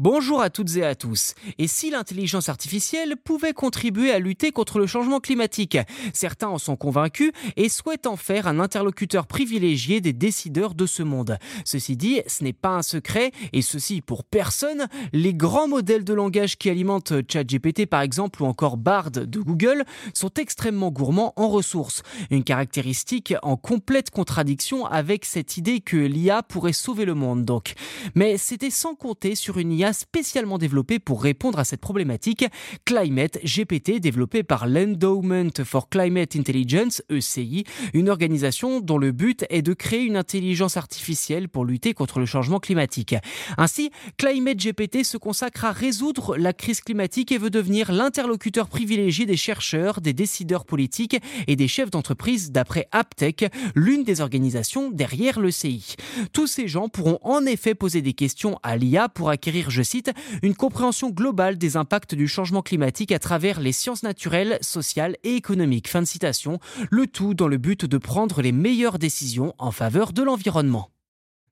[0.00, 1.34] Bonjour à toutes et à tous.
[1.58, 5.76] Et si l'intelligence artificielle pouvait contribuer à lutter contre le changement climatique?
[6.14, 11.02] Certains en sont convaincus et souhaitent en faire un interlocuteur privilégié des décideurs de ce
[11.02, 11.36] monde.
[11.64, 16.14] Ceci dit, ce n'est pas un secret, et ceci pour personne, les grands modèles de
[16.14, 19.84] langage qui alimentent ChatGPT par exemple ou encore Bard de Google
[20.14, 22.04] sont extrêmement gourmands en ressources.
[22.30, 27.74] Une caractéristique en complète contradiction avec cette idée que l'IA pourrait sauver le monde donc.
[28.14, 32.44] Mais c'était sans compter sur une IA spécialement développé pour répondre à cette problématique,
[32.84, 37.64] Climate GPT, développé par l'Endowment for Climate Intelligence, ECI,
[37.94, 42.26] une organisation dont le but est de créer une intelligence artificielle pour lutter contre le
[42.26, 43.14] changement climatique.
[43.56, 49.26] Ainsi, Climate GPT se consacre à résoudre la crise climatique et veut devenir l'interlocuteur privilégié
[49.26, 51.16] des chercheurs, des décideurs politiques
[51.46, 55.96] et des chefs d'entreprise d'après Aptech, l'une des organisations derrière l'ECI.
[56.32, 60.10] Tous ces gens pourront en effet poser des questions à l'IA pour acquérir, je cite,
[60.42, 65.36] une compréhension globale des impacts du changement climatique à travers les sciences naturelles, sociales et
[65.36, 65.88] économiques.
[65.88, 66.58] Fin de citation,
[66.90, 70.90] le tout dans le but de prendre les meilleures décisions en faveur de l'environnement.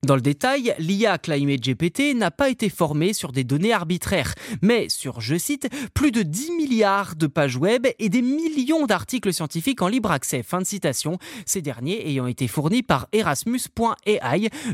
[0.07, 4.89] Dans le détail, l'IA Climate GPT n'a pas été formée sur des données arbitraires, mais
[4.89, 9.83] sur, je cite, plus de 10 milliards de pages web et des millions d'articles scientifiques
[9.83, 10.45] en libre accès.
[10.45, 14.21] Fin de citation, ces derniers ayant été fournis par Erasmus.ai,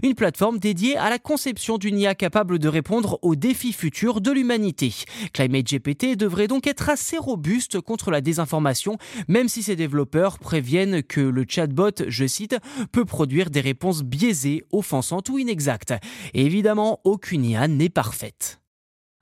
[0.02, 4.32] une plateforme dédiée à la conception d'une IA capable de répondre aux défis futurs de
[4.32, 4.92] l'humanité.
[5.32, 11.02] Climate GPT devrait donc être assez robuste contre la désinformation, même si ses développeurs préviennent
[11.02, 12.56] que le chatbot, je cite,
[12.92, 15.94] peut produire des réponses biaisées, offensantes ou inexacte.
[16.34, 18.61] Et évidemment, aucune IA n'est parfaite.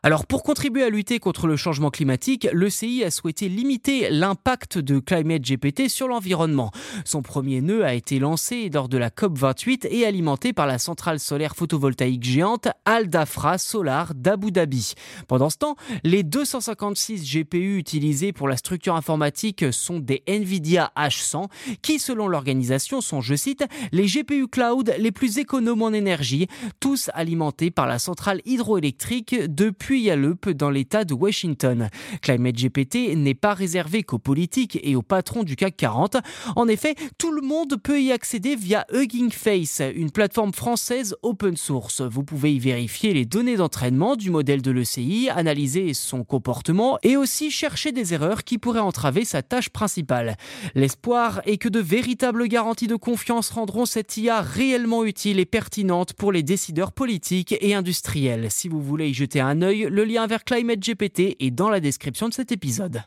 [0.02, 4.98] Alors pour contribuer à lutter contre le changement climatique, l'ECI a souhaité limiter l'impact de
[4.98, 6.70] Climate GPT sur l'environnement.
[7.04, 11.20] Son premier nœud a été lancé lors de la COP28 et alimenté par la centrale
[11.20, 14.94] solaire photovoltaïque géante Al Dafra Solar d'Abu Dhabi.
[15.28, 21.48] Pendant ce temps, les 256 GPU utilisés pour la structure informatique sont des Nvidia H100
[21.82, 26.46] qui selon l'organisation sont, je cite, les GPU cloud les plus économes en énergie,
[26.80, 31.88] tous alimentés par la centrale hydroélectrique depuis Puyallup dans l'État de Washington.
[32.22, 36.18] Climate GPT n'est pas réservé qu'aux politiques et aux patrons du CAC 40.
[36.54, 41.56] En effet, tout le monde peut y accéder via Hugging Face, une plateforme française open
[41.56, 42.02] source.
[42.02, 47.16] Vous pouvez y vérifier les données d'entraînement du modèle de l'ECI, analyser son comportement et
[47.16, 50.36] aussi chercher des erreurs qui pourraient entraver sa tâche principale.
[50.76, 56.12] L'espoir est que de véritables garanties de confiance rendront cette IA réellement utile et pertinente
[56.12, 58.52] pour les décideurs politiques et industriels.
[58.52, 61.80] Si vous voulez y jeter un œil, le lien vers Climate GPT est dans la
[61.80, 63.02] description de cet épisode.